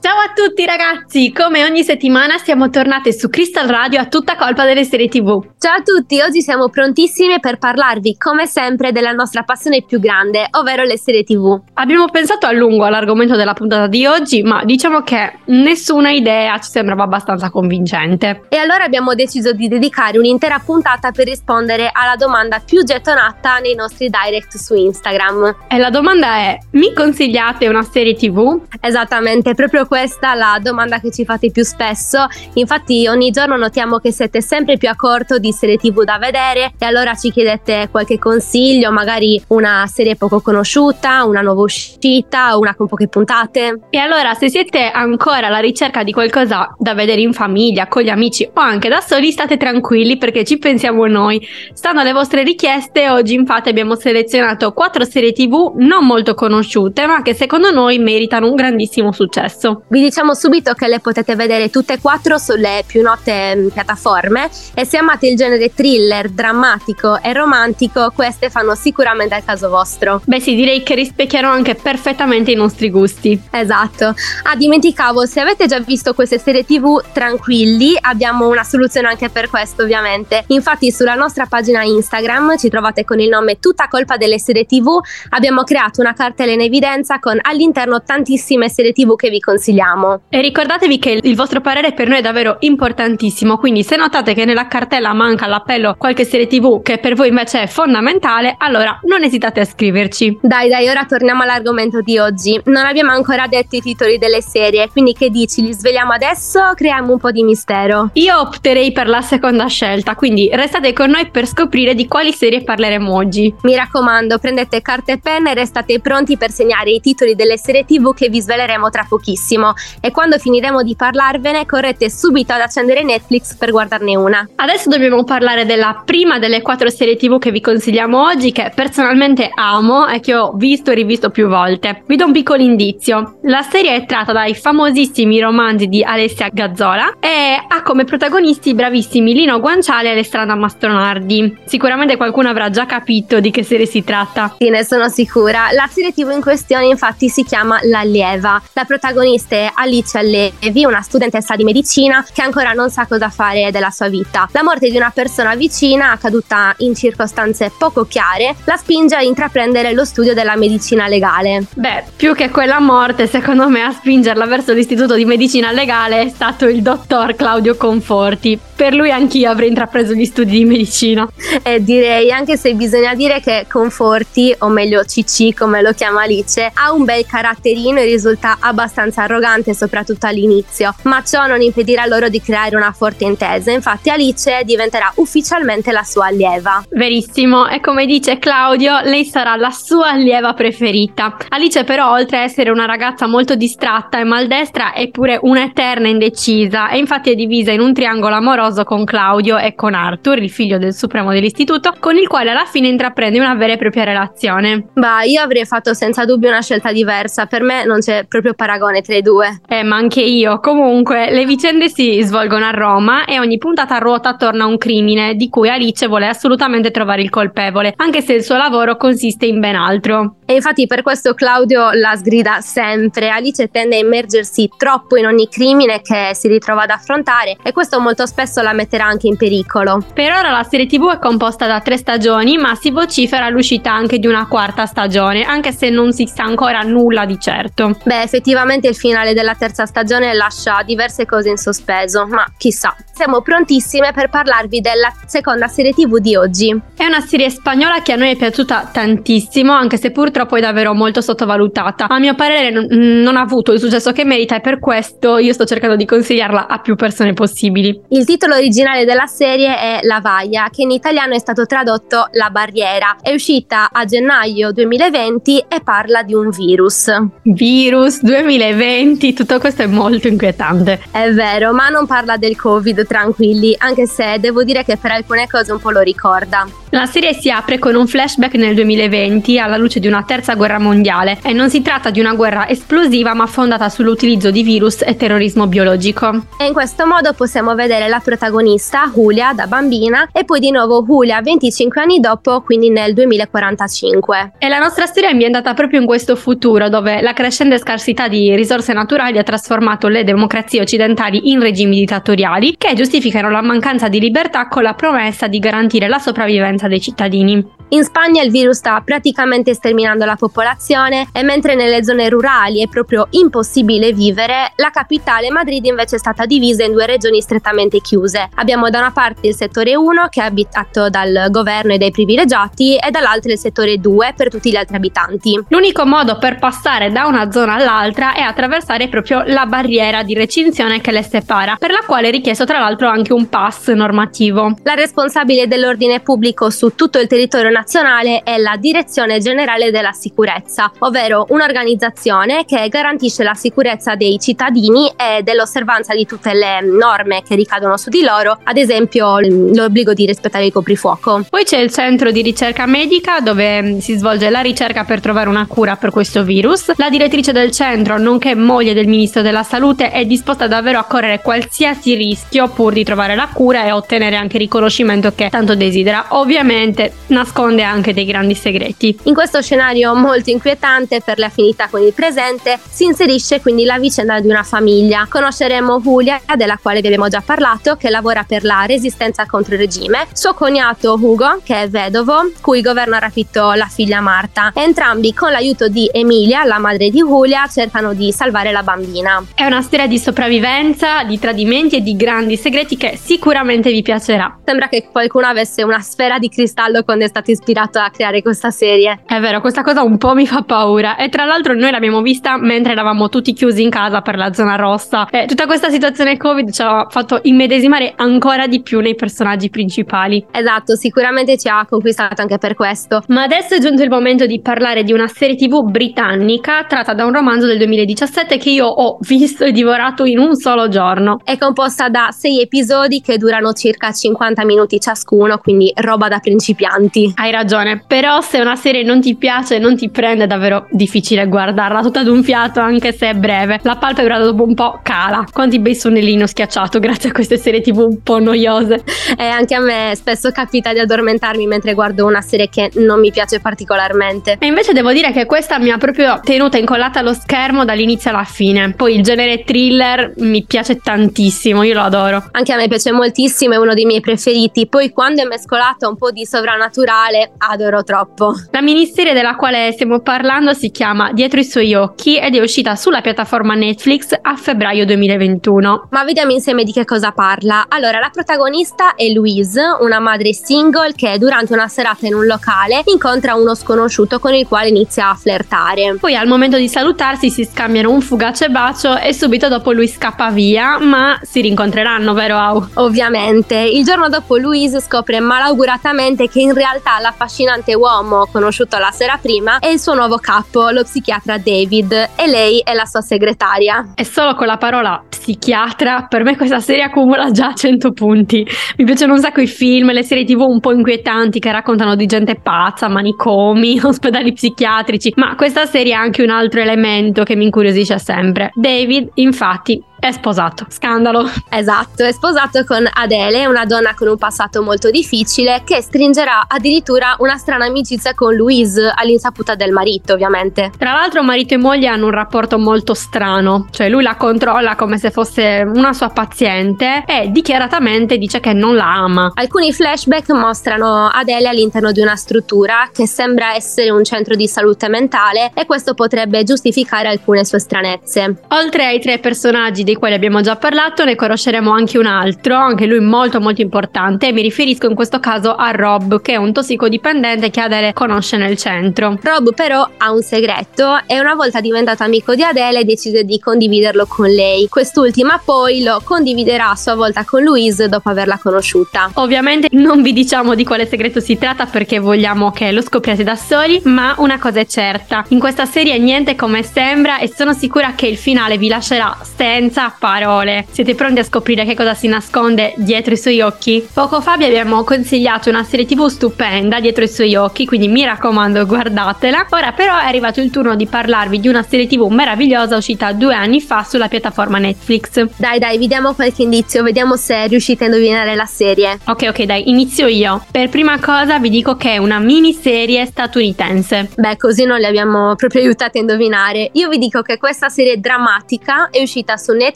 Ciao 0.00 0.18
a 0.18 0.32
tutti 0.34 0.66
ragazzi, 0.66 1.30
come 1.32 1.62
ogni 1.62 1.84
settimana 1.84 2.38
siamo 2.38 2.68
tornate 2.70 3.12
su 3.12 3.28
Crystal 3.28 3.68
Radio 3.68 4.00
a 4.00 4.06
tutta 4.06 4.34
colpa 4.34 4.64
delle 4.64 4.82
serie 4.82 5.06
tv. 5.06 5.40
Ciao 5.60 5.74
a 5.74 5.82
tutti, 5.82 6.20
oggi 6.20 6.40
siamo 6.40 6.68
prontissime 6.68 7.40
per 7.40 7.58
parlarvi 7.58 8.16
come 8.16 8.46
sempre 8.46 8.92
della 8.92 9.10
nostra 9.10 9.42
passione 9.42 9.82
più 9.82 9.98
grande, 9.98 10.46
ovvero 10.52 10.84
le 10.84 10.96
serie 10.96 11.24
tv. 11.24 11.60
Abbiamo 11.74 12.04
pensato 12.10 12.46
a 12.46 12.52
lungo 12.52 12.84
all'argomento 12.84 13.34
della 13.34 13.54
puntata 13.54 13.88
di 13.88 14.06
oggi, 14.06 14.44
ma 14.44 14.62
diciamo 14.64 15.02
che 15.02 15.40
nessuna 15.46 16.12
idea 16.12 16.56
ci 16.60 16.70
sembrava 16.70 17.02
abbastanza 17.02 17.50
convincente. 17.50 18.42
E 18.50 18.56
allora 18.56 18.84
abbiamo 18.84 19.16
deciso 19.16 19.52
di 19.52 19.66
dedicare 19.66 20.16
un'intera 20.16 20.60
puntata 20.64 21.10
per 21.10 21.26
rispondere 21.26 21.90
alla 21.92 22.14
domanda 22.14 22.62
più 22.64 22.84
gettonata 22.84 23.58
nei 23.58 23.74
nostri 23.74 24.08
direct 24.10 24.56
su 24.58 24.76
Instagram. 24.76 25.56
E 25.66 25.76
la 25.78 25.90
domanda 25.90 26.36
è, 26.36 26.56
mi 26.74 26.94
consigliate 26.94 27.66
una 27.66 27.82
serie 27.82 28.14
tv? 28.14 28.60
Esattamente, 28.80 29.54
proprio 29.54 29.88
questa 29.88 30.34
la 30.34 30.60
domanda 30.62 31.00
che 31.00 31.10
ci 31.10 31.24
fate 31.24 31.50
più 31.50 31.64
spesso. 31.64 32.28
Infatti 32.52 33.08
ogni 33.08 33.32
giorno 33.32 33.56
notiamo 33.56 33.98
che 33.98 34.12
siete 34.12 34.40
sempre 34.40 34.76
più 34.76 34.88
a 34.88 34.94
corto 34.94 35.38
di 35.38 35.46
serie 35.52 35.76
tv 35.76 36.04
da 36.04 36.18
vedere 36.18 36.72
e 36.78 36.84
allora 36.86 37.14
ci 37.14 37.30
chiedete 37.30 37.88
qualche 37.90 38.18
consiglio, 38.18 38.90
magari 38.90 39.42
una 39.48 39.86
serie 39.86 40.16
poco 40.16 40.40
conosciuta, 40.40 41.24
una 41.24 41.40
nuova 41.40 41.62
uscita, 41.62 42.56
una 42.56 42.74
con 42.74 42.86
poche 42.86 43.08
puntate. 43.08 43.80
E 43.90 43.98
allora 43.98 44.34
se 44.34 44.48
siete 44.48 44.90
ancora 44.90 45.48
alla 45.48 45.58
ricerca 45.58 46.02
di 46.02 46.12
qualcosa 46.12 46.74
da 46.78 46.94
vedere 46.94 47.20
in 47.20 47.32
famiglia, 47.32 47.86
con 47.88 48.02
gli 48.02 48.08
amici 48.08 48.48
o 48.52 48.60
anche 48.60 48.88
da 48.88 49.00
soli, 49.00 49.30
state 49.30 49.56
tranquilli 49.56 50.16
perché 50.16 50.44
ci 50.44 50.58
pensiamo 50.58 51.06
noi. 51.06 51.46
Stando 51.72 52.00
alle 52.00 52.12
vostre 52.12 52.42
richieste, 52.42 53.10
oggi 53.10 53.34
infatti 53.34 53.68
abbiamo 53.68 53.94
selezionato 53.94 54.72
quattro 54.72 55.04
serie 55.04 55.32
tv 55.32 55.74
non 55.76 56.06
molto 56.06 56.34
conosciute 56.34 57.06
ma 57.06 57.22
che 57.22 57.34
secondo 57.34 57.70
noi 57.70 57.98
meritano 57.98 58.48
un 58.48 58.54
grandissimo 58.54 59.12
successo. 59.12 59.82
Vi 59.88 60.00
diciamo 60.00 60.34
subito 60.34 60.74
che 60.74 60.88
le 60.88 61.00
potete 61.00 61.34
vedere 61.34 61.70
tutte 61.70 61.94
e 61.94 62.00
quattro 62.00 62.38
sulle 62.38 62.82
più 62.86 63.02
note 63.02 63.56
mm, 63.56 63.68
piattaforme 63.68 64.48
e 64.74 64.84
se 64.84 64.96
amate 64.96 65.28
il 65.28 65.36
genere 65.38 65.72
thriller, 65.72 66.28
drammatico 66.28 67.22
e 67.22 67.32
romantico, 67.32 68.12
queste 68.14 68.50
fanno 68.50 68.74
sicuramente 68.74 69.34
al 69.34 69.44
caso 69.44 69.70
vostro. 69.70 70.20
Beh 70.26 70.40
sì, 70.40 70.54
direi 70.54 70.82
che 70.82 70.94
rispecchiano 70.94 71.48
anche 71.48 71.74
perfettamente 71.76 72.50
i 72.50 72.56
nostri 72.56 72.90
gusti. 72.90 73.40
Esatto. 73.50 74.14
Ah, 74.42 74.56
dimenticavo, 74.56 75.24
se 75.24 75.40
avete 75.40 75.66
già 75.66 75.78
visto 75.78 76.12
queste 76.12 76.38
serie 76.38 76.64
tv, 76.64 77.00
tranquilli, 77.12 77.96
abbiamo 77.98 78.48
una 78.48 78.64
soluzione 78.64 79.08
anche 79.08 79.30
per 79.30 79.48
questo 79.48 79.84
ovviamente. 79.84 80.44
Infatti 80.48 80.90
sulla 80.90 81.14
nostra 81.14 81.46
pagina 81.46 81.82
Instagram 81.82 82.58
ci 82.58 82.68
trovate 82.68 83.04
con 83.04 83.20
il 83.20 83.28
nome 83.28 83.58
Tutta 83.60 83.86
colpa 83.88 84.16
delle 84.16 84.38
serie 84.40 84.66
tv, 84.66 85.00
abbiamo 85.30 85.62
creato 85.62 86.00
una 86.00 86.14
cartella 86.14 86.52
in 86.52 86.60
evidenza 86.60 87.20
con 87.20 87.38
all'interno 87.40 88.02
tantissime 88.02 88.68
serie 88.68 88.92
tv 88.92 89.14
che 89.14 89.30
vi 89.30 89.38
consigliamo. 89.38 90.22
E 90.28 90.40
ricordatevi 90.40 90.98
che 90.98 91.20
il 91.22 91.36
vostro 91.36 91.60
parere 91.60 91.92
per 91.92 92.08
noi 92.08 92.18
è 92.18 92.22
davvero 92.22 92.56
importantissimo, 92.60 93.56
quindi 93.58 93.84
se 93.84 93.96
notate 93.96 94.34
che 94.34 94.44
nella 94.44 94.66
cartella 94.66 95.12
manca 95.28 95.46
l'appello 95.46 95.94
qualche 95.98 96.24
serie 96.24 96.46
TV 96.46 96.80
che 96.80 96.96
per 96.96 97.14
voi 97.14 97.28
invece 97.28 97.62
è 97.62 97.66
fondamentale, 97.66 98.54
allora 98.58 98.98
non 99.02 99.22
esitate 99.22 99.60
a 99.60 99.64
scriverci. 99.64 100.38
Dai, 100.40 100.70
dai, 100.70 100.88
ora 100.88 101.04
torniamo 101.04 101.42
all'argomento 101.42 102.00
di 102.00 102.18
oggi. 102.18 102.58
Non 102.64 102.86
abbiamo 102.86 103.10
ancora 103.10 103.46
detto 103.46 103.76
i 103.76 103.82
titoli 103.82 104.16
delle 104.16 104.40
serie, 104.40 104.88
quindi 104.88 105.12
che 105.12 105.28
dici? 105.28 105.62
Li 105.62 105.74
sveliamo 105.74 106.12
adesso 106.12 106.60
o 106.60 106.74
creiamo 106.74 107.12
un 107.12 107.18
po' 107.18 107.30
di 107.30 107.42
mistero? 107.42 108.10
Io 108.14 108.40
opterei 108.40 108.92
per 108.92 109.08
la 109.08 109.20
seconda 109.20 109.66
scelta, 109.66 110.14
quindi 110.14 110.48
restate 110.52 110.94
con 110.94 111.10
noi 111.10 111.28
per 111.30 111.46
scoprire 111.46 111.94
di 111.94 112.08
quali 112.08 112.32
serie 112.32 112.62
parleremo 112.62 113.12
oggi. 113.12 113.54
Mi 113.62 113.76
raccomando, 113.76 114.38
prendete 114.38 114.80
carta 114.80 115.12
e 115.12 115.18
penna 115.18 115.50
e 115.50 115.54
restate 115.54 116.00
pronti 116.00 116.38
per 116.38 116.50
segnare 116.50 116.90
i 116.90 117.00
titoli 117.00 117.34
delle 117.34 117.58
serie 117.58 117.84
TV 117.84 118.14
che 118.14 118.30
vi 118.30 118.40
sveleremo 118.40 118.88
tra 118.88 119.04
pochissimo 119.06 119.74
e 120.00 120.10
quando 120.10 120.38
finiremo 120.38 120.82
di 120.82 120.96
parlarvene 120.96 121.66
correte 121.66 122.08
subito 122.08 122.54
ad 122.54 122.60
accendere 122.60 123.02
Netflix 123.02 123.54
per 123.56 123.70
guardarne 123.70 124.16
una. 124.16 124.48
Adesso 124.54 124.88
dobbiamo 124.88 125.17
parlare 125.24 125.64
della 125.64 126.02
prima 126.04 126.38
delle 126.38 126.62
quattro 126.62 126.90
serie 126.90 127.16
tv 127.16 127.38
che 127.38 127.50
vi 127.50 127.60
consigliamo 127.60 128.22
oggi 128.22 128.52
che 128.52 128.70
personalmente 128.74 129.50
amo 129.52 130.06
e 130.06 130.20
che 130.20 130.34
ho 130.34 130.52
visto 130.54 130.90
e 130.90 130.94
rivisto 130.94 131.30
più 131.30 131.48
volte. 131.48 132.02
Vi 132.06 132.16
do 132.16 132.26
un 132.26 132.32
piccolo 132.32 132.62
indizio. 132.62 133.38
La 133.42 133.62
serie 133.62 133.94
è 133.94 134.06
tratta 134.06 134.32
dai 134.32 134.54
famosissimi 134.54 135.40
romanzi 135.40 135.88
di 135.88 136.04
Alessia 136.04 136.50
Gazzola 136.52 137.16
e 137.18 137.56
ha 137.66 137.82
come 137.82 138.04
protagonisti 138.04 138.70
i 138.70 138.74
bravissimi 138.74 139.34
Lino 139.34 139.58
Guanciale 139.60 140.08
e 140.08 140.12
Alessandra 140.12 140.54
Mastronardi. 140.54 141.58
Sicuramente 141.64 142.16
qualcuno 142.16 142.48
avrà 142.48 142.70
già 142.70 142.86
capito 142.86 143.40
di 143.40 143.50
che 143.50 143.62
serie 143.64 143.86
si 143.86 144.04
tratta. 144.04 144.54
Sì, 144.58 144.68
ne 144.68 144.84
sono 144.84 145.08
sicura. 145.08 145.68
La 145.72 145.88
serie 145.90 146.12
tv 146.12 146.30
in 146.32 146.40
questione 146.40 146.86
infatti 146.86 147.28
si 147.28 147.44
chiama 147.44 147.78
L'Allieva. 147.82 148.60
La 148.74 148.84
protagonista 148.84 149.46
esiste 149.48 149.70
Alice 149.74 150.18
Allevi, 150.18 150.84
una 150.84 151.00
studentessa 151.00 151.56
di 151.56 151.64
medicina 151.64 152.24
che 152.32 152.42
ancora 152.42 152.72
non 152.72 152.90
sa 152.90 153.06
cosa 153.06 153.30
fare 153.30 153.70
della 153.70 153.90
sua 153.90 154.08
vita. 154.08 154.48
La 154.52 154.62
morte 154.62 154.90
di 154.90 154.96
una 154.96 155.07
persona 155.10 155.54
vicina, 155.54 156.12
accaduta 156.12 156.74
in 156.78 156.94
circostanze 156.94 157.70
poco 157.76 158.04
chiare, 158.04 158.54
la 158.64 158.76
spinge 158.76 159.14
a 159.14 159.22
intraprendere 159.22 159.92
lo 159.92 160.04
studio 160.04 160.34
della 160.34 160.56
medicina 160.56 161.06
legale. 161.08 161.64
Beh, 161.74 162.04
più 162.16 162.34
che 162.34 162.50
quella 162.50 162.80
morte, 162.80 163.26
secondo 163.26 163.68
me 163.68 163.82
a 163.82 163.92
spingerla 163.92 164.46
verso 164.46 164.72
l'istituto 164.72 165.14
di 165.14 165.24
medicina 165.24 165.70
legale 165.72 166.22
è 166.22 166.28
stato 166.28 166.66
il 166.66 166.82
dottor 166.82 167.34
Claudio 167.34 167.76
Conforti. 167.76 168.58
Per 168.74 168.94
lui 168.94 169.10
anch'io 169.10 169.50
avrei 169.50 169.68
intrapreso 169.68 170.12
gli 170.14 170.24
studi 170.24 170.58
di 170.58 170.64
medicina. 170.64 171.28
E 171.62 171.82
direi, 171.82 172.30
anche 172.30 172.56
se 172.56 172.74
bisogna 172.74 173.14
dire 173.14 173.40
che 173.40 173.66
Conforti, 173.68 174.54
o 174.58 174.68
meglio 174.68 175.02
CC 175.02 175.52
come 175.54 175.82
lo 175.82 175.92
chiama 175.92 176.22
Alice, 176.22 176.70
ha 176.72 176.92
un 176.92 177.04
bel 177.04 177.26
caratterino 177.26 177.98
e 177.98 178.04
risulta 178.04 178.58
abbastanza 178.60 179.22
arrogante 179.22 179.74
soprattutto 179.74 180.26
all'inizio, 180.26 180.94
ma 181.02 181.22
ciò 181.24 181.46
non 181.46 181.60
impedirà 181.60 182.06
loro 182.06 182.28
di 182.28 182.40
creare 182.40 182.76
una 182.76 182.92
forte 182.92 183.24
intesa. 183.24 183.72
Infatti 183.72 184.10
Alice 184.10 184.62
diventerà 184.98 185.12
ufficialmente 185.16 185.92
la 185.92 186.02
sua 186.02 186.26
allieva. 186.26 186.82
Verissimo, 186.90 187.68
e 187.68 187.80
come 187.80 188.04
dice 188.06 188.38
Claudio, 188.38 189.00
lei 189.04 189.24
sarà 189.24 189.54
la 189.56 189.70
sua 189.70 190.10
allieva 190.10 190.52
preferita. 190.54 191.36
Alice 191.48 191.84
però 191.84 192.12
oltre 192.12 192.38
a 192.38 192.42
essere 192.42 192.70
una 192.70 192.84
ragazza 192.84 193.26
molto 193.26 193.54
distratta 193.54 194.18
e 194.18 194.24
maldestra 194.24 194.92
è 194.92 195.08
pure 195.08 195.38
un'eterna 195.40 196.08
indecisa 196.08 196.88
e 196.88 196.98
infatti 196.98 197.30
è 197.30 197.34
divisa 197.34 197.70
in 197.70 197.80
un 197.80 197.92
triangolo 197.92 198.34
amoroso 198.34 198.84
con 198.84 199.04
Claudio 199.04 199.56
e 199.58 199.74
con 199.74 199.94
Arthur, 199.94 200.38
il 200.38 200.50
figlio 200.50 200.78
del 200.78 200.94
supremo 200.94 201.32
dell'istituto, 201.32 201.94
con 201.98 202.16
il 202.16 202.26
quale 202.26 202.50
alla 202.50 202.64
fine 202.64 202.88
intraprende 202.88 203.38
una 203.38 203.54
vera 203.54 203.74
e 203.74 203.76
propria 203.76 204.04
relazione. 204.04 204.88
Bah, 204.94 205.22
io 205.22 205.40
avrei 205.40 205.64
fatto 205.64 205.94
senza 205.94 206.24
dubbio 206.24 206.48
una 206.48 206.62
scelta 206.62 206.92
diversa, 206.92 207.46
per 207.46 207.62
me 207.62 207.84
non 207.84 208.00
c'è 208.00 208.24
proprio 208.26 208.54
paragone 208.54 209.02
tra 209.02 209.14
i 209.14 209.22
due. 209.22 209.60
Eh, 209.68 209.82
ma 209.82 209.96
anche 209.96 210.20
io. 210.20 210.58
Comunque, 210.60 211.30
le 211.30 211.44
vicende 211.44 211.88
si 211.88 212.20
svolgono 212.22 212.64
a 212.64 212.70
Roma 212.70 213.24
e 213.24 213.38
ogni 213.38 213.58
puntata 213.58 213.98
ruota 213.98 214.30
attorno 214.30 214.64
a 214.64 214.66
un 214.66 214.78
crimine 214.88 215.34
di 215.34 215.50
cui 215.50 215.68
Alice 215.68 216.06
vuole 216.06 216.28
assolutamente 216.28 216.90
trovare 216.90 217.20
il 217.20 217.28
colpevole, 217.28 217.92
anche 217.96 218.22
se 218.22 218.32
il 218.32 218.42
suo 218.42 218.56
lavoro 218.56 218.96
consiste 218.96 219.44
in 219.44 219.60
ben 219.60 219.74
altro. 219.74 220.36
E 220.46 220.54
infatti 220.54 220.86
per 220.86 221.02
questo 221.02 221.34
Claudio 221.34 221.90
la 221.92 222.16
sgrida 222.16 222.62
sempre. 222.62 223.28
Alice 223.28 223.68
tende 223.68 223.96
a 223.96 223.98
immergersi 223.98 224.70
troppo 224.78 225.16
in 225.16 225.26
ogni 225.26 225.46
crimine 225.46 226.00
che 226.00 226.30
si 226.32 226.48
ritrova 226.48 226.84
ad 226.84 226.90
affrontare 226.90 227.58
e 227.62 227.72
questo 227.72 228.00
molto 228.00 228.24
spesso 228.24 228.62
la 228.62 228.72
metterà 228.72 229.04
anche 229.04 229.26
in 229.26 229.36
pericolo. 229.36 230.02
Per 230.14 230.32
ora 230.32 230.50
la 230.50 230.62
serie 230.62 230.86
TV 230.86 231.12
è 231.12 231.18
composta 231.18 231.66
da 231.66 231.80
tre 231.80 231.98
stagioni, 231.98 232.56
ma 232.56 232.74
si 232.74 232.90
vocifera 232.90 233.50
l'uscita 233.50 233.92
anche 233.92 234.18
di 234.18 234.26
una 234.26 234.46
quarta 234.46 234.86
stagione, 234.86 235.42
anche 235.42 235.72
se 235.72 235.90
non 235.90 236.14
si 236.14 236.26
sa 236.26 236.44
ancora 236.44 236.80
nulla 236.80 237.26
di 237.26 237.38
certo. 237.38 237.98
Beh, 238.04 238.22
effettivamente 238.22 238.88
il 238.88 238.96
finale 238.96 239.34
della 239.34 239.54
terza 239.54 239.84
stagione 239.84 240.32
lascia 240.32 240.80
diverse 240.82 241.26
cose 241.26 241.50
in 241.50 241.58
sospeso, 241.58 242.26
ma 242.26 242.46
chissà. 242.56 242.96
Siamo 243.12 243.42
prontissime 243.42 244.12
per 244.12 244.30
parlarvi 244.30 244.67
della 244.68 245.12
seconda 245.26 245.66
serie 245.66 245.92
TV 245.92 246.18
di 246.18 246.36
oggi. 246.36 246.78
È 246.96 247.04
una 247.04 247.20
serie 247.20 247.50
spagnola 247.50 248.02
che 248.02 248.12
a 248.12 248.16
noi 248.16 248.30
è 248.30 248.36
piaciuta 248.36 248.90
tantissimo, 248.92 249.72
anche 249.72 249.96
se 249.96 250.10
purtroppo 250.10 250.56
è 250.56 250.60
davvero 250.60 250.94
molto 250.94 251.20
sottovalutata. 251.20 252.06
A 252.08 252.18
mio 252.18 252.34
parere 252.34 252.70
non, 252.70 252.86
non 252.88 253.36
ha 253.36 253.40
avuto 253.40 253.72
il 253.72 253.80
successo 253.80 254.12
che 254.12 254.24
merita 254.24 254.56
e 254.56 254.60
per 254.60 254.78
questo 254.78 255.38
io 255.38 255.52
sto 255.52 255.64
cercando 255.64 255.96
di 255.96 256.04
consigliarla 256.04 256.66
a 256.66 256.78
più 256.78 256.94
persone 256.94 257.32
possibili. 257.32 258.02
Il 258.08 258.24
titolo 258.24 258.54
originale 258.54 259.04
della 259.04 259.26
serie 259.26 259.76
è 259.78 260.00
La 260.02 260.20
Vaia, 260.20 260.68
che 260.70 260.82
in 260.82 260.90
italiano 260.90 261.34
è 261.34 261.38
stato 261.38 261.66
tradotto 261.66 262.28
La 262.32 262.50
Barriera. 262.50 263.16
È 263.20 263.32
uscita 263.32 263.88
a 263.90 264.04
gennaio 264.04 264.72
2020 264.72 265.64
e 265.68 265.80
parla 265.82 266.22
di 266.22 266.34
un 266.34 266.50
virus. 266.50 267.10
Virus 267.42 268.20
2020 268.22 268.58
2020, 268.68 269.32
tutto 269.32 269.58
questo 269.58 269.82
è 269.82 269.86
molto 269.86 270.28
inquietante. 270.28 271.00
È 271.10 271.30
vero, 271.32 271.72
ma 271.72 271.88
non 271.88 272.06
parla 272.06 272.36
del 272.36 272.56
Covid, 272.56 273.06
tranquilli, 273.06 273.74
anche 273.78 274.06
se 274.06 274.38
devo 274.40 274.57
dire 274.62 274.84
che 274.84 274.96
per 274.96 275.10
alcune 275.10 275.48
cose 275.48 275.72
un 275.72 275.78
po' 275.78 275.90
lo 275.90 276.00
ricorda. 276.00 276.66
La 276.90 277.04
serie 277.04 277.34
si 277.34 277.50
apre 277.50 277.78
con 277.78 277.94
un 277.94 278.06
flashback 278.06 278.54
nel 278.54 278.74
2020 278.74 279.58
alla 279.58 279.76
luce 279.76 280.00
di 280.00 280.06
una 280.06 280.24
terza 280.26 280.54
guerra 280.54 280.78
mondiale 280.78 281.38
e 281.42 281.52
non 281.52 281.68
si 281.68 281.82
tratta 281.82 282.08
di 282.08 282.18
una 282.18 282.32
guerra 282.32 282.66
esplosiva 282.66 283.34
ma 283.34 283.44
fondata 283.44 283.90
sull'utilizzo 283.90 284.50
di 284.50 284.62
virus 284.62 285.02
e 285.02 285.14
terrorismo 285.14 285.66
biologico. 285.66 286.46
E 286.58 286.64
in 286.64 286.72
questo 286.72 287.06
modo 287.06 287.34
possiamo 287.34 287.74
vedere 287.74 288.08
la 288.08 288.20
protagonista, 288.20 289.10
Julia, 289.14 289.52
da 289.52 289.66
bambina 289.66 290.30
e 290.32 290.46
poi 290.46 290.60
di 290.60 290.70
nuovo 290.70 291.04
Julia 291.04 291.42
25 291.42 292.00
anni 292.00 292.20
dopo, 292.20 292.62
quindi 292.62 292.88
nel 292.88 293.12
2045. 293.12 294.52
E 294.56 294.68
la 294.68 294.78
nostra 294.78 295.04
storia 295.04 295.28
è 295.28 295.32
ambientata 295.32 295.74
proprio 295.74 296.00
in 296.00 296.06
questo 296.06 296.36
futuro 296.36 296.88
dove 296.88 297.20
la 297.20 297.34
crescente 297.34 297.76
scarsità 297.76 298.28
di 298.28 298.54
risorse 298.54 298.94
naturali 298.94 299.36
ha 299.36 299.42
trasformato 299.42 300.08
le 300.08 300.24
democrazie 300.24 300.80
occidentali 300.80 301.50
in 301.50 301.60
regimi 301.60 301.96
dittatoriali 301.96 302.76
che 302.78 302.94
giustificano 302.94 303.50
la 303.50 303.60
mancanza 303.60 304.08
di 304.08 304.20
libertà 304.20 304.68
con 304.68 304.82
la 304.82 304.94
promessa 304.94 305.48
di 305.48 305.58
garantire 305.58 306.08
la 306.08 306.18
sopravvivenza 306.18 306.76
dei 306.86 307.00
cittadini. 307.00 307.76
In 307.90 308.04
Spagna 308.04 308.42
il 308.42 308.50
virus 308.50 308.76
sta 308.76 309.00
praticamente 309.02 309.72
sterminando 309.72 310.26
la 310.26 310.36
popolazione 310.36 311.28
e 311.32 311.42
mentre 311.42 311.74
nelle 311.74 312.04
zone 312.04 312.28
rurali 312.28 312.82
è 312.82 312.86
proprio 312.86 313.28
impossibile 313.30 314.12
vivere, 314.12 314.72
la 314.76 314.90
capitale 314.90 315.50
Madrid 315.50 315.86
invece 315.86 316.16
è 316.16 316.18
stata 316.18 316.44
divisa 316.44 316.84
in 316.84 316.92
due 316.92 317.06
regioni 317.06 317.40
strettamente 317.40 318.00
chiuse. 318.00 318.50
Abbiamo 318.56 318.90
da 318.90 318.98
una 318.98 319.10
parte 319.10 319.46
il 319.48 319.54
settore 319.54 319.96
1 319.96 320.26
che 320.28 320.42
è 320.42 320.44
abitato 320.44 321.08
dal 321.08 321.46
governo 321.48 321.94
e 321.94 321.98
dai 321.98 322.10
privilegiati 322.10 322.96
e 322.96 323.10
dall'altra 323.10 323.52
il 323.52 323.58
settore 323.58 323.96
2 323.96 324.34
per 324.36 324.50
tutti 324.50 324.70
gli 324.70 324.76
altri 324.76 324.96
abitanti. 324.96 325.58
L'unico 325.68 326.04
modo 326.04 326.36
per 326.36 326.58
passare 326.58 327.10
da 327.10 327.24
una 327.24 327.50
zona 327.50 327.76
all'altra 327.76 328.34
è 328.34 328.42
attraversare 328.42 329.08
proprio 329.08 329.44
la 329.46 329.64
barriera 329.64 330.22
di 330.22 330.34
recinzione 330.34 331.00
che 331.00 331.10
le 331.10 331.22
separa, 331.22 331.76
per 331.78 331.90
la 331.90 332.02
quale 332.04 332.28
è 332.28 332.30
richiesto 332.30 332.66
tra 332.66 332.78
l'altro 332.78 333.08
anche 333.08 333.32
un 333.32 333.48
pass 333.48 333.88
normativo. 333.88 334.74
La 334.82 334.92
responsabile 334.92 335.66
dell'ordine 335.66 336.20
pubblico 336.20 336.67
su 336.70 336.94
tutto 336.94 337.18
il 337.18 337.26
territorio 337.26 337.70
nazionale 337.70 338.42
è 338.42 338.58
la 338.58 338.76
Direzione 338.78 339.38
Generale 339.38 339.90
della 339.90 340.12
Sicurezza, 340.12 340.92
ovvero 341.00 341.46
un'organizzazione 341.48 342.64
che 342.64 342.88
garantisce 342.88 343.42
la 343.42 343.54
sicurezza 343.54 344.14
dei 344.14 344.38
cittadini 344.38 345.08
e 345.16 345.42
dell'osservanza 345.42 346.14
di 346.14 346.26
tutte 346.26 346.52
le 346.54 346.80
norme 346.80 347.42
che 347.46 347.54
ricadono 347.54 347.96
su 347.96 348.10
di 348.10 348.22
loro, 348.22 348.58
ad 348.62 348.76
esempio 348.76 349.38
l'obbligo 349.40 350.12
di 350.12 350.26
rispettare 350.26 350.66
il 350.66 350.72
coprifuoco. 350.72 351.46
Poi 351.48 351.64
c'è 351.64 351.78
il 351.78 351.90
centro 351.90 352.30
di 352.30 352.42
ricerca 352.42 352.86
medica 352.86 353.40
dove 353.40 354.00
si 354.00 354.16
svolge 354.16 354.50
la 354.50 354.60
ricerca 354.60 355.04
per 355.04 355.20
trovare 355.20 355.48
una 355.48 355.66
cura 355.66 355.96
per 355.96 356.10
questo 356.10 356.42
virus. 356.42 356.92
La 356.96 357.10
direttrice 357.10 357.52
del 357.52 357.70
centro, 357.70 358.18
nonché 358.18 358.54
moglie 358.54 358.94
del 358.94 359.06
ministro 359.06 359.42
della 359.42 359.62
salute, 359.62 360.10
è 360.10 360.24
disposta 360.24 360.66
davvero 360.66 360.98
a 360.98 361.04
correre 361.04 361.40
qualsiasi 361.40 362.14
rischio 362.14 362.68
pur 362.68 362.92
di 362.92 363.04
trovare 363.04 363.34
la 363.34 363.48
cura 363.52 363.84
e 363.84 363.92
ottenere 363.92 364.36
anche 364.36 364.56
il 364.56 364.62
riconoscimento 364.62 365.32
che 365.34 365.48
tanto 365.48 365.74
desidera. 365.74 366.26
Ovviamente 366.30 366.57
nasconde 366.62 367.48
nasconde 367.48 367.82
anche 367.82 368.12
dei 368.12 368.24
grandi 368.24 368.54
segreti. 368.54 369.18
In 369.24 369.34
questo 369.34 369.60
scenario 369.62 370.14
molto 370.14 370.50
inquietante 370.50 371.20
per 371.24 371.38
le 371.38 371.46
affinità 371.46 371.88
con 371.90 372.02
il 372.02 372.12
presente 372.12 372.78
si 372.88 373.04
inserisce 373.04 373.60
quindi 373.60 373.84
la 373.84 373.98
vicenda 373.98 374.40
di 374.40 374.48
una 374.48 374.62
famiglia. 374.62 375.26
Conosceremo 375.28 376.00
Julia, 376.00 376.40
della 376.56 376.78
quale 376.80 377.00
vi 377.00 377.06
abbiamo 377.06 377.28
già 377.28 377.42
parlato, 377.44 377.96
che 377.96 378.10
lavora 378.10 378.44
per 378.44 378.64
la 378.64 378.84
resistenza 378.86 379.46
contro 379.46 379.74
il 379.74 379.80
regime, 379.80 380.26
suo 380.32 380.54
cognato 380.54 381.14
Hugo, 381.20 381.60
che 381.62 381.82
è 381.82 381.88
vedovo, 381.88 382.50
cui 382.60 382.78
il 382.78 382.84
governo 382.84 383.16
ha 383.16 383.20
rapito 383.20 383.72
la 383.72 383.86
figlia 383.86 384.20
Marta. 384.20 384.72
Entrambi, 384.74 385.34
con 385.34 385.50
l'aiuto 385.50 385.88
di 385.88 386.08
Emilia, 386.12 386.64
la 386.64 386.78
madre 386.78 387.10
di 387.10 387.18
Julia, 387.18 387.66
cercano 387.66 388.14
di 388.14 388.32
salvare 388.32 388.72
la 388.72 388.82
bambina. 388.82 389.42
È 389.54 389.64
una 389.64 389.82
storia 389.82 390.06
di 390.06 390.18
sopravvivenza, 390.18 391.24
di 391.24 391.38
tradimenti 391.38 391.96
e 391.96 392.02
di 392.02 392.16
grandi 392.16 392.56
segreti 392.56 392.96
che 392.96 393.18
sicuramente 393.20 393.90
vi 393.90 394.02
piacerà. 394.02 394.58
Sembra 394.64 394.88
che 394.88 395.08
qualcuno 395.10 395.46
avesse 395.46 395.82
una 395.82 396.00
sfera 396.00 396.38
di 396.48 396.54
cristallo 396.54 397.02
quando 397.04 397.24
è 397.24 397.28
stato 397.28 397.50
ispirato 397.50 397.98
a 397.98 398.10
creare 398.10 398.42
questa 398.42 398.70
serie. 398.70 399.20
È 399.24 399.38
vero, 399.38 399.60
questa 399.60 399.82
cosa 399.82 400.02
un 400.02 400.16
po' 400.16 400.34
mi 400.34 400.46
fa 400.46 400.62
paura. 400.62 401.16
E 401.16 401.28
tra 401.28 401.44
l'altro 401.44 401.74
noi 401.74 401.90
l'abbiamo 401.90 402.22
vista 402.22 402.58
mentre 402.58 402.92
eravamo 402.92 403.28
tutti 403.28 403.52
chiusi 403.52 403.82
in 403.82 403.90
casa 403.90 404.22
per 404.22 404.36
la 404.36 404.52
zona 404.52 404.74
rossa. 404.76 405.28
E 405.30 405.46
tutta 405.46 405.66
questa 405.66 405.90
situazione 405.90 406.36
Covid 406.36 406.70
ci 406.72 406.82
ha 406.82 407.06
fatto 407.08 407.38
immedesimare 407.42 408.14
ancora 408.16 408.66
di 408.66 408.80
più 408.80 409.00
nei 409.00 409.14
personaggi 409.14 409.70
principali. 409.70 410.44
Esatto, 410.50 410.96
sicuramente 410.96 411.58
ci 411.58 411.68
ha 411.68 411.86
conquistato 411.88 412.40
anche 412.40 412.58
per 412.58 412.74
questo. 412.74 413.22
Ma 413.28 413.42
adesso 413.42 413.74
è 413.74 413.80
giunto 413.80 414.02
il 414.02 414.10
momento 414.10 414.46
di 414.46 414.60
parlare 414.60 415.04
di 415.04 415.12
una 415.12 415.28
serie 415.28 415.56
TV 415.56 415.82
britannica 415.82 416.84
tratta 416.84 417.12
da 417.12 417.24
un 417.26 417.32
romanzo 417.32 417.66
del 417.66 417.78
2017 417.78 418.56
che 418.56 418.70
io 418.70 418.86
ho 418.86 419.18
visto 419.20 419.64
e 419.64 419.72
divorato 419.72 420.24
in 420.24 420.38
un 420.38 420.54
solo 420.56 420.88
giorno. 420.88 421.40
È 421.44 421.58
composta 421.58 422.08
da 422.08 422.28
sei 422.30 422.60
episodi 422.60 423.20
che 423.20 423.36
durano 423.36 423.72
circa 423.72 424.12
50 424.12 424.64
minuti 424.64 424.98
ciascuno, 424.98 425.58
quindi 425.58 425.92
roba 425.96 426.28
da 426.28 426.37
principianti. 426.40 427.32
Hai 427.34 427.50
ragione, 427.50 428.02
però 428.06 428.40
se 428.40 428.60
una 428.60 428.76
serie 428.76 429.02
non 429.02 429.20
ti 429.20 429.36
piace 429.36 429.76
e 429.76 429.78
non 429.78 429.96
ti 429.96 430.08
prende 430.08 430.44
è 430.44 430.46
davvero 430.46 430.86
difficile 430.90 431.46
guardarla 431.46 432.02
tutta 432.02 432.20
ad 432.20 432.28
un 432.28 432.42
fiato 432.42 432.80
anche 432.80 433.12
se 433.12 433.30
è 433.30 433.34
breve. 433.34 433.80
La 433.82 433.96
palpebra 433.96 434.38
dopo 434.38 434.64
un 434.64 434.74
po' 434.74 435.00
cala. 435.02 435.44
Quanti 435.52 435.78
bei 435.78 435.94
sonnellini 435.94 436.42
ho 436.42 436.46
schiacciato 436.46 436.98
grazie 437.00 437.30
a 437.30 437.32
queste 437.32 437.56
serie 437.56 437.80
tv 437.80 437.98
un 437.98 438.22
po' 438.22 438.38
noiose. 438.38 439.02
E 439.36 439.44
anche 439.44 439.74
a 439.74 439.80
me 439.80 440.12
spesso 440.14 440.50
capita 440.50 440.92
di 440.92 440.98
addormentarmi 440.98 441.66
mentre 441.66 441.94
guardo 441.94 442.26
una 442.26 442.40
serie 442.40 442.68
che 442.68 442.90
non 442.94 443.20
mi 443.20 443.30
piace 443.30 443.60
particolarmente. 443.60 444.56
E 444.58 444.66
invece 444.66 444.92
devo 444.92 445.12
dire 445.12 445.32
che 445.32 445.46
questa 445.46 445.78
mi 445.78 445.90
ha 445.90 445.98
proprio 445.98 446.40
tenuta 446.42 446.78
incollata 446.78 447.20
allo 447.20 447.34
schermo 447.34 447.84
dall'inizio 447.84 448.30
alla 448.30 448.44
fine. 448.44 448.92
Poi 448.92 449.16
il 449.16 449.22
genere 449.22 449.64
thriller 449.64 450.32
mi 450.38 450.64
piace 450.64 450.98
tantissimo, 450.98 451.82
io 451.82 451.94
lo 451.94 452.02
adoro. 452.02 452.48
Anche 452.52 452.72
a 452.72 452.76
me 452.76 452.88
piace 452.88 453.12
moltissimo, 453.12 453.74
è 453.74 453.76
uno 453.76 453.94
dei 453.94 454.04
miei 454.04 454.20
preferiti. 454.20 454.86
Poi 454.86 455.10
quando 455.10 455.42
è 455.42 455.46
mescolato 455.46 456.08
un 456.08 456.16
po' 456.16 456.27
di 456.30 456.44
sovrannaturale 456.44 457.52
adoro 457.58 458.02
troppo. 458.02 458.54
La 458.70 458.82
miniserie 458.82 459.32
della 459.32 459.56
quale 459.56 459.92
stiamo 459.92 460.20
parlando 460.20 460.72
si 460.74 460.90
chiama 460.90 461.32
Dietro 461.32 461.60
i 461.60 461.64
suoi 461.64 461.94
occhi 461.94 462.38
ed 462.38 462.54
è 462.54 462.60
uscita 462.60 462.96
sulla 462.96 463.20
piattaforma 463.20 463.74
Netflix 463.74 464.36
a 464.40 464.56
febbraio 464.56 465.04
2021. 465.06 466.08
Ma 466.10 466.24
vediamo 466.24 466.52
insieme 466.52 466.84
di 466.84 466.92
che 466.92 467.04
cosa 467.04 467.32
parla. 467.32 467.86
Allora, 467.88 468.18
la 468.18 468.30
protagonista 468.30 469.14
è 469.14 469.28
Louise, 469.28 469.80
una 470.00 470.20
madre 470.20 470.52
single 470.52 471.14
che 471.14 471.38
durante 471.38 471.72
una 471.72 471.88
serata 471.88 472.26
in 472.26 472.34
un 472.34 472.46
locale 472.46 473.02
incontra 473.06 473.54
uno 473.54 473.74
sconosciuto 473.74 474.38
con 474.38 474.54
il 474.54 474.66
quale 474.66 474.88
inizia 474.88 475.30
a 475.30 475.34
flirtare. 475.34 476.16
Poi 476.20 476.36
al 476.36 476.46
momento 476.46 476.76
di 476.76 476.88
salutarsi 476.88 477.50
si 477.50 477.64
scambiano 477.64 478.10
un 478.10 478.20
fugace 478.20 478.68
bacio 478.68 479.16
e 479.16 479.32
subito 479.32 479.68
dopo 479.68 479.92
lui 479.92 480.08
scappa 480.08 480.50
via, 480.50 480.98
ma 480.98 481.38
si 481.42 481.60
rincontreranno, 481.60 482.34
vero 482.34 482.56
Au? 482.56 482.86
Ovviamente. 482.94 483.76
Il 483.76 484.04
giorno 484.04 484.28
dopo 484.28 484.56
Louise 484.56 485.00
scopre 485.00 485.40
malauguratamente 485.40 486.17
che 486.18 486.60
in 486.60 486.74
realtà 486.74 487.20
la 487.20 487.28
affascinante 487.28 487.94
uomo 487.94 488.48
conosciuto 488.50 488.98
la 488.98 489.12
sera 489.12 489.38
prima 489.40 489.78
è 489.78 489.86
il 489.86 490.00
suo 490.00 490.14
nuovo 490.14 490.38
capo, 490.38 490.90
lo 490.90 491.04
psichiatra 491.04 491.58
David, 491.58 492.30
e 492.34 492.48
lei 492.48 492.80
è 492.80 492.92
la 492.92 493.04
sua 493.04 493.20
segretaria. 493.20 494.14
E 494.16 494.24
solo 494.24 494.54
con 494.56 494.66
la 494.66 494.78
parola 494.78 495.22
psichiatra, 495.28 496.26
per 496.28 496.42
me 496.42 496.56
questa 496.56 496.80
serie 496.80 497.04
accumula 497.04 497.52
già 497.52 497.72
100 497.72 498.10
punti. 498.10 498.66
Mi 498.96 499.04
piacciono 499.04 499.34
un 499.34 499.38
sacco 499.38 499.60
i 499.60 499.68
film, 499.68 500.10
le 500.10 500.24
serie 500.24 500.44
tv 500.44 500.62
un 500.62 500.80
po' 500.80 500.92
inquietanti 500.92 501.60
che 501.60 501.70
raccontano 501.70 502.16
di 502.16 502.26
gente 502.26 502.58
pazza, 502.60 503.08
manicomi, 503.08 504.00
ospedali 504.02 504.52
psichiatrici, 504.52 505.34
ma 505.36 505.54
questa 505.54 505.86
serie 505.86 506.14
ha 506.14 506.20
anche 506.20 506.42
un 506.42 506.50
altro 506.50 506.80
elemento 506.80 507.44
che 507.44 507.54
mi 507.54 507.64
incuriosisce 507.64 508.18
sempre. 508.18 508.70
David, 508.74 509.30
infatti, 509.34 510.02
è 510.18 510.30
sposato. 510.32 510.86
Scandalo. 510.88 511.48
Esatto, 511.70 512.24
è 512.24 512.32
sposato 512.32 512.84
con 512.84 513.08
Adele, 513.10 513.66
una 513.66 513.84
donna 513.84 514.14
con 514.14 514.28
un 514.28 514.36
passato 514.36 514.82
molto 514.82 515.10
difficile 515.10 515.82
che 515.84 516.00
stringerà 516.00 516.64
addirittura 516.66 517.36
una 517.38 517.56
strana 517.56 517.86
amicizia 517.86 518.34
con 518.34 518.54
Louise 518.54 519.12
all'insaputa 519.14 519.74
del 519.74 519.92
marito, 519.92 520.32
ovviamente. 520.32 520.90
Tra 520.96 521.12
l'altro 521.12 521.42
marito 521.42 521.74
e 521.74 521.76
moglie 521.76 522.08
hanno 522.08 522.26
un 522.26 522.32
rapporto 522.32 522.78
molto 522.78 523.14
strano, 523.14 523.88
cioè 523.90 524.08
lui 524.08 524.22
la 524.22 524.36
controlla 524.36 524.96
come 524.96 525.18
se 525.18 525.30
fosse 525.30 525.84
una 525.86 526.12
sua 526.12 526.30
paziente 526.30 527.22
e 527.26 527.50
dichiaratamente 527.50 528.38
dice 528.38 528.60
che 528.60 528.72
non 528.72 528.96
la 528.96 529.14
ama. 529.14 529.52
Alcuni 529.54 529.92
flashback 529.92 530.50
mostrano 530.50 531.26
Adele 531.26 531.68
all'interno 531.68 532.12
di 532.12 532.20
una 532.20 532.36
struttura 532.36 533.10
che 533.12 533.26
sembra 533.26 533.74
essere 533.74 534.10
un 534.10 534.24
centro 534.24 534.54
di 534.54 534.66
salute 534.66 535.08
mentale 535.08 535.70
e 535.74 535.86
questo 535.86 536.14
potrebbe 536.14 536.64
giustificare 536.64 537.28
alcune 537.28 537.64
sue 537.64 537.78
stranezze. 537.78 538.62
Oltre 538.68 539.06
ai 539.06 539.20
tre 539.20 539.38
personaggi 539.38 540.04
dei 540.08 540.16
quali 540.16 540.32
abbiamo 540.32 540.62
già 540.62 540.76
parlato, 540.76 541.22
ne 541.24 541.34
conosceremo 541.34 541.90
anche 541.90 542.16
un 542.16 542.24
altro, 542.24 542.76
anche 542.76 543.04
lui 543.04 543.20
molto 543.20 543.60
molto 543.60 543.82
importante. 543.82 544.52
Mi 544.52 544.62
riferisco 544.62 545.06
in 545.06 545.14
questo 545.14 545.38
caso 545.38 545.74
a 545.74 545.90
Rob, 545.90 546.40
che 546.40 546.52
è 546.52 546.56
un 546.56 546.72
tossicodipendente 546.72 547.68
che 547.68 547.80
Adele 547.80 548.14
conosce 548.14 548.56
nel 548.56 548.78
centro. 548.78 549.38
Rob 549.42 549.74
però 549.74 550.08
ha 550.16 550.32
un 550.32 550.40
segreto 550.40 551.18
e 551.26 551.38
una 551.38 551.54
volta 551.54 551.82
diventato 551.82 552.22
amico 552.22 552.54
di 552.54 552.62
Adele 552.62 553.04
decide 553.04 553.44
di 553.44 553.58
condividerlo 553.58 554.24
con 554.26 554.48
lei. 554.48 554.88
Quest'ultima 554.88 555.60
poi 555.62 556.02
lo 556.02 556.22
condividerà 556.24 556.88
a 556.88 556.96
sua 556.96 557.14
volta 557.14 557.44
con 557.44 557.62
Louise 557.62 558.08
dopo 558.08 558.30
averla 558.30 558.58
conosciuta. 558.58 559.30
Ovviamente 559.34 559.88
non 559.90 560.22
vi 560.22 560.32
diciamo 560.32 560.74
di 560.74 560.84
quale 560.84 561.06
segreto 561.06 561.40
si 561.40 561.58
tratta 561.58 561.84
perché 561.84 562.18
vogliamo 562.18 562.70
che 562.70 562.92
lo 562.92 563.02
scopriate 563.02 563.44
da 563.44 563.56
soli, 563.56 564.00
ma 564.04 564.34
una 564.38 564.58
cosa 564.58 564.80
è 564.80 564.86
certa, 564.86 565.44
in 565.48 565.58
questa 565.58 565.84
serie 565.84 566.16
niente 566.18 566.56
come 566.56 566.82
sembra 566.82 567.38
e 567.38 567.52
sono 567.54 567.74
sicura 567.74 568.14
che 568.14 568.26
il 568.26 568.38
finale 568.38 568.78
vi 568.78 568.88
lascerà 568.88 569.36
senza 569.42 569.97
senza 569.98 570.14
parole. 570.16 570.86
Siete 570.90 571.16
pronti 571.16 571.40
a 571.40 571.44
scoprire 571.44 571.84
che 571.84 571.96
cosa 571.96 572.14
si 572.14 572.28
nasconde 572.28 572.94
dietro 572.96 573.34
i 573.34 573.36
suoi 573.36 573.60
occhi? 573.60 574.06
Poco 574.12 574.40
fa 574.40 574.56
vi 574.56 574.64
abbiamo 574.64 575.02
consigliato 575.02 575.68
una 575.70 575.82
serie 575.82 576.06
tv 576.06 576.28
stupenda 576.28 577.00
dietro 577.00 577.24
i 577.24 577.28
suoi 577.28 577.56
occhi, 577.56 577.84
quindi 577.84 578.06
mi 578.06 578.24
raccomando 578.24 578.86
guardatela. 578.86 579.66
Ora 579.70 579.90
però 579.92 580.16
è 580.16 580.26
arrivato 580.26 580.60
il 580.60 580.70
turno 580.70 580.94
di 580.94 581.06
parlarvi 581.06 581.58
di 581.58 581.66
una 581.66 581.82
serie 581.82 582.06
tv 582.06 582.28
meravigliosa 582.28 582.96
uscita 582.96 583.32
due 583.32 583.54
anni 583.54 583.80
fa 583.80 584.04
sulla 584.04 584.28
piattaforma 584.28 584.78
Netflix. 584.78 585.44
Dai 585.56 585.80
dai, 585.80 585.98
vi 585.98 586.06
diamo 586.06 586.32
qualche 586.32 586.62
indizio, 586.62 587.02
vediamo 587.02 587.34
se 587.34 587.66
riuscite 587.66 588.04
a 588.04 588.06
indovinare 588.06 588.54
la 588.54 588.66
serie. 588.66 589.18
Ok 589.26 589.46
ok 589.48 589.62
dai, 589.64 589.90
inizio 589.90 590.28
io. 590.28 590.64
Per 590.70 590.88
prima 590.90 591.18
cosa 591.18 591.58
vi 591.58 591.70
dico 591.70 591.96
che 591.96 592.12
è 592.12 592.16
una 592.18 592.38
miniserie 592.38 593.26
statunitense. 593.26 594.30
Beh, 594.36 594.56
così 594.56 594.84
non 594.84 594.98
li 594.98 595.06
abbiamo 595.06 595.56
proprio 595.56 595.82
aiutati 595.82 596.18
a 596.18 596.20
indovinare. 596.20 596.90
Io 596.92 597.08
vi 597.08 597.18
dico 597.18 597.42
che 597.42 597.58
questa 597.58 597.88
serie 597.88 598.20
drammatica 598.20 599.08
è 599.10 599.20
uscita 599.20 599.56
su 599.56 599.72
Netflix 599.72 599.86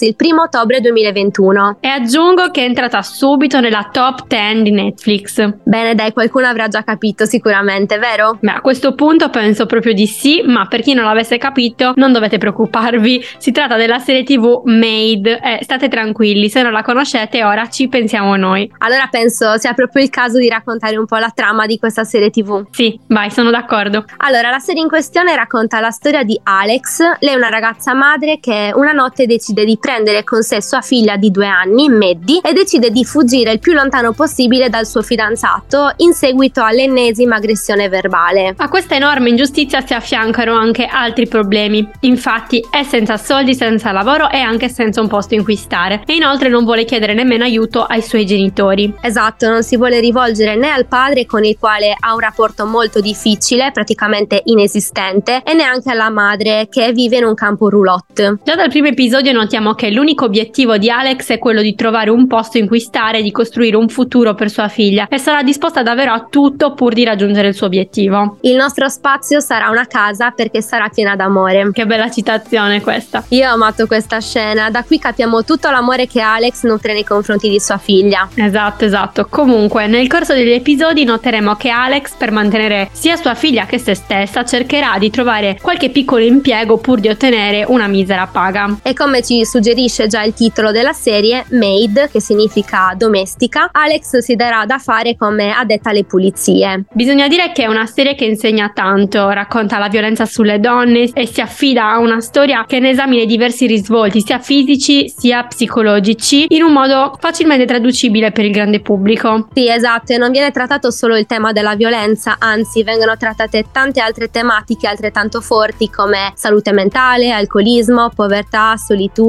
il 0.00 0.16
primo 0.16 0.42
ottobre 0.42 0.80
2021. 0.80 1.78
E 1.80 1.88
aggiungo 1.88 2.50
che 2.50 2.62
è 2.62 2.64
entrata 2.64 3.00
subito 3.02 3.60
nella 3.60 3.88
top 3.92 4.26
10 4.26 4.62
di 4.62 4.70
Netflix. 4.70 5.54
Bene 5.62 5.94
dai, 5.94 6.12
qualcuno 6.12 6.46
avrà 6.46 6.68
già 6.68 6.82
capito 6.82 7.24
sicuramente, 7.26 7.98
vero? 7.98 8.38
Beh, 8.40 8.52
a 8.52 8.60
questo 8.60 8.94
punto 8.94 9.30
penso 9.30 9.66
proprio 9.66 9.92
di 9.92 10.06
sì, 10.06 10.42
ma 10.44 10.66
per 10.66 10.82
chi 10.82 10.94
non 10.94 11.04
l'avesse 11.04 11.38
capito 11.38 11.92
non 11.96 12.12
dovete 12.12 12.38
preoccuparvi. 12.38 13.24
Si 13.38 13.52
tratta 13.52 13.76
della 13.76 13.98
serie 13.98 14.24
tv 14.24 14.62
Made. 14.64 15.38
Eh, 15.40 15.58
state 15.62 15.88
tranquilli, 15.88 16.48
se 16.48 16.62
non 16.62 16.72
la 16.72 16.82
conoscete 16.82 17.44
ora 17.44 17.68
ci 17.68 17.88
pensiamo 17.88 18.36
noi. 18.36 18.70
Allora 18.78 19.06
penso 19.10 19.56
sia 19.58 19.74
proprio 19.74 20.02
il 20.02 20.10
caso 20.10 20.38
di 20.38 20.48
raccontare 20.48 20.96
un 20.96 21.06
po' 21.06 21.16
la 21.16 21.30
trama 21.32 21.66
di 21.66 21.78
questa 21.78 22.04
serie 22.04 22.30
tv. 22.30 22.66
Sì, 22.70 22.98
vai, 23.08 23.30
sono 23.30 23.50
d'accordo. 23.50 24.04
Allora, 24.18 24.50
la 24.50 24.58
serie 24.58 24.82
in 24.82 24.88
questione 24.88 25.36
racconta 25.36 25.78
la 25.80 25.90
storia 25.90 26.24
di 26.24 26.38
Alex. 26.42 27.00
Lei 27.20 27.34
è 27.34 27.36
una 27.36 27.48
ragazza 27.48 27.94
madre 27.94 28.38
che 28.40 28.72
una 28.74 28.92
notte 28.92 29.26
decide 29.26 29.51
di 29.52 29.76
prendere 29.78 30.24
con 30.24 30.42
sé 30.42 30.62
sua 30.62 30.80
figlia 30.80 31.16
di 31.16 31.30
due 31.30 31.46
anni, 31.46 31.88
Maddie, 31.88 32.40
e 32.42 32.52
decide 32.54 32.90
di 32.90 33.04
fuggire 33.04 33.52
il 33.52 33.58
più 33.58 33.72
lontano 33.74 34.12
possibile 34.12 34.70
dal 34.70 34.86
suo 34.86 35.02
fidanzato 35.02 35.92
in 35.98 36.14
seguito 36.14 36.62
all'ennesima 36.62 37.36
aggressione 37.36 37.88
verbale. 37.88 38.54
A 38.56 38.68
questa 38.68 38.94
enorme 38.94 39.28
ingiustizia 39.28 39.84
si 39.84 39.92
affiancano 39.92 40.54
anche 40.54 40.86
altri 40.86 41.28
problemi. 41.28 41.86
Infatti 42.00 42.64
è 42.70 42.82
senza 42.82 43.16
soldi, 43.18 43.54
senza 43.54 43.92
lavoro 43.92 44.30
e 44.30 44.38
anche 44.38 44.68
senza 44.70 45.00
un 45.00 45.08
posto 45.08 45.34
in 45.34 45.44
cui 45.44 45.56
stare. 45.56 46.02
E 46.06 46.14
inoltre 46.14 46.48
non 46.48 46.64
vuole 46.64 46.84
chiedere 46.84 47.12
nemmeno 47.12 47.44
aiuto 47.44 47.84
ai 47.84 48.00
suoi 48.00 48.24
genitori. 48.24 48.92
Esatto, 49.00 49.48
non 49.48 49.62
si 49.62 49.76
vuole 49.76 50.00
rivolgere 50.00 50.56
né 50.56 50.70
al 50.70 50.86
padre 50.86 51.26
con 51.26 51.44
il 51.44 51.56
quale 51.58 51.94
ha 51.98 52.14
un 52.14 52.20
rapporto 52.20 52.64
molto 52.64 53.00
difficile, 53.00 53.70
praticamente 53.72 54.40
inesistente, 54.44 55.42
e 55.44 55.52
neanche 55.54 55.90
alla 55.90 56.10
madre 56.10 56.68
che 56.70 56.92
vive 56.92 57.18
in 57.18 57.24
un 57.24 57.34
campo 57.34 57.68
roulotte. 57.68 58.38
Già 58.44 58.54
dal 58.54 58.68
primo 58.68 58.88
episodio 58.88 59.32
notiamo 59.42 59.74
che 59.74 59.90
l'unico 59.90 60.24
obiettivo 60.26 60.78
di 60.78 60.88
Alex 60.88 61.30
è 61.30 61.38
quello 61.38 61.62
di 61.62 61.74
trovare 61.74 62.10
un 62.10 62.28
posto 62.28 62.58
in 62.58 62.68
cui 62.68 62.78
stare 62.78 63.18
e 63.18 63.22
di 63.22 63.32
costruire 63.32 63.76
un 63.76 63.88
futuro 63.88 64.34
per 64.34 64.50
sua 64.50 64.68
figlia 64.68 65.08
e 65.08 65.18
sarà 65.18 65.42
disposta 65.42 65.82
davvero 65.82 66.12
a 66.12 66.26
tutto 66.30 66.74
pur 66.74 66.92
di 66.92 67.02
raggiungere 67.02 67.48
il 67.48 67.54
suo 67.54 67.66
obiettivo. 67.66 68.38
Il 68.42 68.54
nostro 68.54 68.88
spazio 68.88 69.40
sarà 69.40 69.68
una 69.68 69.86
casa 69.86 70.30
perché 70.30 70.62
sarà 70.62 70.88
piena 70.88 71.16
d'amore. 71.16 71.70
Che 71.72 71.86
bella 71.86 72.08
citazione 72.08 72.80
questa. 72.80 73.24
Io 73.28 73.48
ho 73.48 73.54
amato 73.54 73.86
questa 73.86 74.20
scena, 74.20 74.70
da 74.70 74.84
qui 74.84 74.98
capiamo 74.98 75.42
tutto 75.42 75.70
l'amore 75.70 76.06
che 76.06 76.20
Alex 76.20 76.62
nutre 76.62 76.92
nei 76.92 77.04
confronti 77.04 77.48
di 77.48 77.58
sua 77.58 77.78
figlia. 77.78 78.28
Esatto, 78.34 78.84
esatto. 78.84 79.26
Comunque, 79.28 79.88
nel 79.88 80.06
corso 80.06 80.34
degli 80.34 80.52
episodi 80.52 81.02
noteremo 81.02 81.56
che 81.56 81.70
Alex, 81.70 82.14
per 82.16 82.30
mantenere 82.30 82.90
sia 82.92 83.16
sua 83.16 83.34
figlia 83.34 83.66
che 83.66 83.78
se 83.78 83.94
stessa, 83.94 84.44
cercherà 84.44 84.98
di 84.98 85.10
trovare 85.10 85.58
qualche 85.60 85.90
piccolo 85.90 86.22
impiego 86.22 86.78
pur 86.78 87.00
di 87.00 87.08
ottenere 87.08 87.64
una 87.66 87.88
misera 87.88 88.28
paga. 88.30 88.78
E 88.82 88.94
come 88.94 89.22
ci 89.22 89.31
suggerisce 89.44 90.06
già 90.06 90.22
il 90.22 90.34
titolo 90.34 90.70
della 90.70 90.92
serie, 90.92 91.44
Maid, 91.50 92.10
che 92.10 92.20
significa 92.20 92.94
domestica, 92.96 93.70
Alex 93.72 94.18
si 94.18 94.36
darà 94.36 94.66
da 94.66 94.78
fare 94.78 95.16
come 95.16 95.52
addetta 95.52 95.90
alle 95.90 96.04
pulizie. 96.04 96.84
Bisogna 96.92 97.28
dire 97.28 97.52
che 97.52 97.64
è 97.64 97.66
una 97.66 97.86
serie 97.86 98.14
che 98.14 98.26
insegna 98.26 98.70
tanto, 98.74 99.30
racconta 99.30 99.78
la 99.78 99.88
violenza 99.88 100.26
sulle 100.26 100.60
donne 100.60 101.10
e 101.14 101.26
si 101.26 101.40
affida 101.40 101.92
a 101.92 101.98
una 101.98 102.20
storia 102.20 102.64
che 102.66 102.78
ne 102.78 102.90
esamina 102.90 103.24
diversi 103.24 103.66
risvolti, 103.66 104.20
sia 104.20 104.38
fisici 104.38 105.08
sia 105.08 105.44
psicologici, 105.44 106.46
in 106.48 106.62
un 106.62 106.72
modo 106.72 107.16
facilmente 107.18 107.64
traducibile 107.64 108.32
per 108.32 108.44
il 108.44 108.52
grande 108.52 108.80
pubblico. 108.80 109.48
Sì, 109.54 109.68
esatto, 109.68 110.12
e 110.12 110.18
non 110.18 110.30
viene 110.30 110.50
trattato 110.50 110.90
solo 110.90 111.16
il 111.16 111.26
tema 111.26 111.52
della 111.52 111.74
violenza, 111.74 112.36
anzi 112.38 112.82
vengono 112.82 113.16
trattate 113.16 113.64
tante 113.72 114.00
altre 114.00 114.30
tematiche 114.30 114.86
altrettanto 114.86 115.40
forti 115.40 115.88
come 115.88 116.32
salute 116.34 116.72
mentale, 116.72 117.30
alcolismo, 117.30 118.10
povertà, 118.14 118.76
solitudine. 118.76 119.20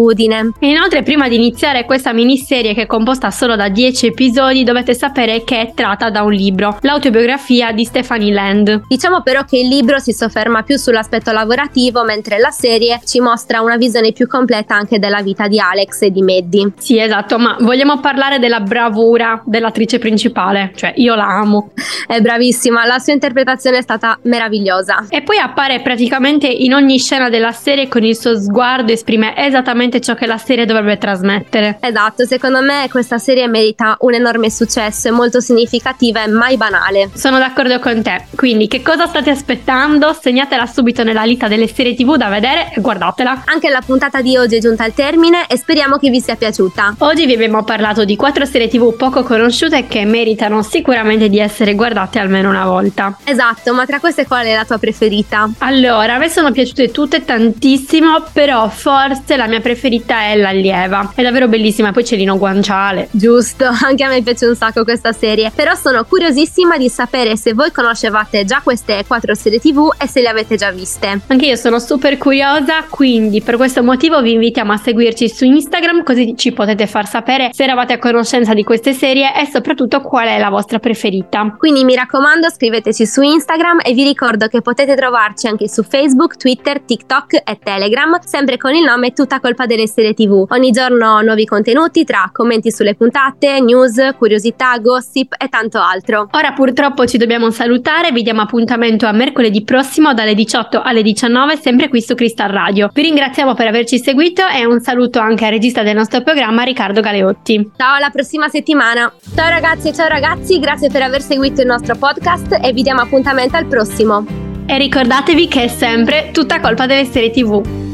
E 0.60 0.68
inoltre 0.68 1.04
prima 1.04 1.28
di 1.28 1.36
iniziare 1.36 1.86
questa 1.86 2.14
miniserie 2.14 2.74
che 2.74 2.84
è 2.84 2.86
composta 2.88 3.30
solo 3.30 3.56
da 3.56 3.70
10 3.70 4.08
episodi 4.08 4.64
dovete 4.64 4.96
sapere 4.96 5.44
che 5.44 5.60
è 5.62 5.72
tratta 5.76 6.10
da 6.10 6.24
un 6.24 6.34
libro, 6.34 6.78
l'autobiografia 6.82 7.72
di 7.72 7.86
Stephanie 7.86 8.34
Land. 8.34 8.84
Diciamo 8.88 9.22
però 9.22 9.44
che 9.44 9.60
il 9.60 9.68
libro 9.68 10.00
si 10.00 10.12
sofferma 10.12 10.64
più 10.64 10.78
sull'aspetto 10.78 11.32
lavorativo 11.32 12.04
mentre 12.04 12.40
la 12.40 12.50
serie 12.50 13.02
ci 13.06 13.20
mostra 13.20 13.62
una 13.62 13.78
visione 13.78 14.14
più 14.14 14.28
completa 14.28 14.76
anche 14.76 14.98
della 14.98 15.22
vita 15.22 15.48
di 15.48 15.60
Alex 15.60 16.02
e 16.02 16.12
di 16.12 16.24
Maddie. 16.24 16.72
Sì, 16.78 17.00
esatto, 17.00 17.38
ma 17.38 17.56
vogliamo 17.60 18.00
parlare 18.00 18.40
della 18.40 18.62
bravura 18.62 19.44
dell'attrice 19.46 20.00
principale, 20.00 20.72
cioè 20.76 20.94
io 20.96 21.14
la 21.14 21.28
amo. 21.28 21.72
È 22.08 22.20
bravissima, 22.20 22.86
la 22.88 22.98
sua 22.98 23.14
interpretazione 23.14 23.78
è 23.78 23.82
stata 23.82 24.18
meravigliosa. 24.24 25.06
E 25.10 25.22
poi 25.22 25.38
appare 25.38 25.82
praticamente 25.82 26.48
in 26.48 26.74
ogni 26.74 26.98
scena 26.98 27.30
della 27.30 27.52
serie 27.52 27.88
con 27.88 28.04
il 28.04 28.16
suo 28.16 28.36
sguardo 28.36 28.92
esprime 28.92 29.36
esattamente 29.38 29.82
ciò 30.00 30.14
che 30.16 30.26
la 30.26 30.38
serie 30.38 30.66
dovrebbe 30.66 30.98
trasmettere. 30.98 31.78
Esatto, 31.80 32.26
secondo 32.26 32.62
me 32.62 32.88
questa 32.90 33.18
serie 33.18 33.48
merita 33.48 33.98
un 34.00 34.14
enorme 34.14 34.50
successo, 34.50 35.08
è 35.08 35.12
molto 35.12 35.40
significativa 35.40 36.24
e 36.24 36.28
mai 36.28 36.58
banale. 36.58 37.10
Sono 37.14 37.38
d'accordo 37.38 37.80
con 37.80 38.02
te, 38.02 38.26
quindi 38.36 38.68
che 38.68 38.82
cosa 38.82 39.08
state 39.08 39.30
aspettando? 39.30 40.14
Segnatela 40.14 40.66
subito 40.66 41.04
nella 41.04 41.24
lista 41.24 41.48
delle 41.48 41.68
serie 41.68 41.96
tv 41.96 42.16
da 42.16 42.30
vedere 42.30 42.72
e 42.74 42.82
guardatela. 42.82 43.44
Anche 43.46 43.70
la 43.70 43.82
puntata 43.86 44.22
di 44.22 44.38
oggi 44.38 44.58
è 44.58 44.60
giunta 44.60 44.84
al 44.84 44.94
termine 44.94 45.48
e 45.48 45.58
speriamo 45.58 45.98
che 45.98 46.10
vi 46.10 46.20
sia 46.20 46.36
piaciuta. 46.36 46.96
Oggi 47.00 47.26
vi 47.26 47.34
abbiamo 47.34 47.64
parlato 47.64 48.06
di 48.06 48.16
quattro 48.16 48.46
serie 48.46 48.68
tv 48.68 48.96
poco 48.96 49.24
conosciute 49.24 49.88
che 49.88 50.06
meritano 50.06 50.62
sicuramente 50.64 51.30
di 51.30 51.40
essere 51.40 51.76
guardate 51.76 52.20
almeno 52.20 52.50
una 52.50 52.66
volta. 52.66 53.18
Esatto, 53.24 53.74
ma 53.74 53.86
tra 53.86 54.00
queste 54.00 54.26
qual 54.28 54.46
è 54.46 54.56
la 54.56 54.66
tua 54.66 54.78
preferita? 54.78 55.50
Allora, 55.60 56.16
a 56.16 56.18
me 56.18 56.30
sono 56.30 56.52
piaciute 56.52 56.92
tutte 56.92 57.24
tantissimo, 57.24 58.24
però 58.32 58.70
forse 58.70 59.36
la 59.38 59.48
mia 59.48 59.60
preferita 59.64 60.26
è 60.26 60.36
l'allieva. 60.36 61.14
È 61.16 61.24
davvero 61.24 61.48
bellissima, 61.48 61.92
poi 61.92 62.04
c'è 62.04 62.16
Lino 62.16 62.38
Guanciale. 62.38 63.08
Giusto, 63.10 63.66
anche 63.82 64.04
a 64.04 64.10
me 64.10 64.22
piace 64.22 64.46
un 64.46 64.56
sacco 64.56 64.84
questa 64.84 65.14
serie, 65.14 65.52
però 65.56 65.74
sono 65.74 66.04
curiosissima 66.04 66.78
di 66.78 66.90
sapere 66.90 67.36
se 67.36 67.54
voi 67.54 67.72
conoscevate 67.72 68.46
già 68.46 68.62
queste 68.62 69.04
quattro 69.08 69.34
serie 69.34 69.60
tv 69.60 69.90
e 69.98 70.08
se 70.08 70.22
le 70.22 70.28
avete 70.28 70.56
già 70.56 70.70
viste. 70.70 71.22
Anche 71.26 71.46
io 71.46 71.56
sono 71.56 71.80
super 71.80 72.18
curiosa, 72.18 72.84
quindi 72.90 73.42
per 73.42 73.56
questo 73.56 73.82
motivo 73.82 74.22
vi 74.22 74.34
invitiamo 74.34 74.72
a 74.74 74.78
seguirci 74.78 75.30
su 75.30 75.46
Instagram 75.46 76.04
così 76.04 76.36
ci 76.36 76.52
potete 76.52 76.88
far 76.88 77.08
sapere 77.08 77.50
se 77.54 77.64
eravate 77.64 77.94
a 77.94 78.00
conoscenza 78.00 78.54
di 78.54 78.64
queste 78.64 78.94
serie 78.94 79.34
e 79.36 79.46
soprattutto 79.46 80.02
qual 80.02 80.28
è 80.28 80.38
la 80.38 80.50
vostra 80.50 80.80
preferita. 80.80 81.56
Quindi 81.58 81.84
mi 81.86 81.96
raccomando 81.96 82.50
scriveteci 82.50 83.06
su 83.06 83.22
Instagram 83.22 83.80
e 83.84 83.94
vi 83.94 84.04
ricordo 84.04 84.48
che 84.48 84.62
potete 84.62 84.96
trovarci 84.96 85.48
anche 85.48 85.70
su 85.70 85.84
Facebook, 85.84 86.38
Twitter, 86.38 86.82
TikTok 86.82 87.42
e 87.46 87.60
Telegram, 87.62 88.20
sempre 88.24 88.58
con 88.58 88.74
il 88.74 88.84
nome 88.84 89.14
Tutta 89.14 89.40
colpa 89.54 89.66
delle 89.68 89.88
serie 89.88 90.14
TV. 90.14 90.46
Ogni 90.50 90.72
giorno 90.72 91.22
nuovi 91.22 91.46
contenuti 91.46 92.04
tra 92.04 92.30
commenti 92.34 92.72
sulle 92.72 92.96
puntate, 92.96 93.62
news, 93.62 94.16
curiosità, 94.18 94.78
gossip 94.80 95.36
e 95.38 95.48
tanto 95.48 95.80
altro. 95.80 96.28
Ora 96.32 96.54
purtroppo 96.54 97.06
ci 97.06 97.18
dobbiamo 97.18 97.52
salutare, 97.52 98.12
vi 98.12 98.24
diamo 98.24 98.42
appuntamento 98.42 99.06
a 99.06 99.12
mercoledì 99.12 99.64
prossimo 99.64 100.14
dalle 100.14 100.34
18 100.34 100.82
alle 100.82 101.04
19 101.04 101.58
sempre 101.58 101.88
qui 101.88 102.02
su 102.02 102.16
Crystal 102.16 102.50
Radio. 102.50 102.90
Vi 102.92 103.02
ringraziamo 103.02 103.54
per 103.54 103.68
averci 103.68 104.00
seguito 104.00 104.44
e 104.48 104.66
un 104.66 104.82
saluto 104.82 105.20
anche 105.20 105.46
al 105.46 105.52
regista 105.52 105.84
del 105.84 105.96
nostro 105.96 106.22
programma 106.22 106.64
Riccardo 106.64 107.00
Galeotti. 107.00 107.72
Ciao 107.78 107.96
alla 107.96 108.10
prossima 108.10 108.50
settimana. 108.50 109.14
Ciao 109.36 109.50
ragazzi 109.50 109.90
e 109.90 109.94
ciao 109.94 110.08
ragazzi, 110.08 110.60
grazie 110.60 110.90
per 110.90 111.04
aver 111.04 111.22
seguito 111.22 111.62
il 111.62 111.68
nostro 111.68 111.96
podcast 111.96 112.58
e 112.62 112.74
vi 112.74 112.82
diamo 112.82 113.02
appuntamento 113.02 113.56
al 113.56 113.66
prossimo. 113.68 114.26
E 114.66 114.78
ricordatevi 114.78 115.48
che 115.48 115.64
è 115.64 115.68
sempre 115.68 116.30
tutta 116.32 116.60
colpa 116.60 116.88
delle 116.88 117.06
serie 117.06 117.30
TV. 117.30 117.93